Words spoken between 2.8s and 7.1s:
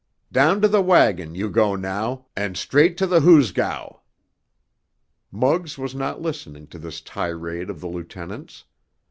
to the hoosgow!" Muggs was not listening to this